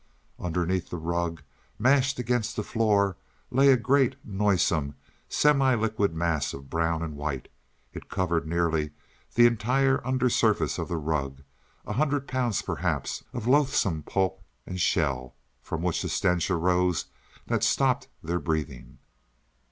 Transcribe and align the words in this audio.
Underneath 0.39 0.89
the 0.89 0.97
rug, 0.97 1.43
mashed 1.77 2.17
against 2.17 2.55
the 2.55 2.63
floor, 2.63 3.17
lay 3.51 3.69
a 3.71 3.77
great, 3.77 4.15
noisome, 4.25 4.95
semi 5.29 5.75
liquid 5.75 6.15
mass 6.15 6.55
of 6.55 6.71
brown 6.71 7.03
and 7.03 7.15
white. 7.15 7.49
It 7.93 8.09
covered 8.09 8.47
nearly 8.47 8.93
the 9.35 9.45
entire 9.45 10.01
under 10.03 10.27
surface 10.27 10.79
of 10.79 10.87
the 10.87 10.97
rug 10.97 11.43
a 11.85 11.93
hundred 11.93 12.27
pounds, 12.27 12.63
perhaps, 12.63 13.23
of 13.31 13.45
loathsome 13.45 14.01
pulp 14.01 14.41
and 14.65 14.81
shell, 14.81 15.35
from 15.61 15.83
which 15.83 16.03
a 16.03 16.09
stench 16.09 16.49
arose 16.49 17.05
that 17.45 17.63
stopped 17.63 18.07
their 18.23 18.39
breathing. 18.39 18.97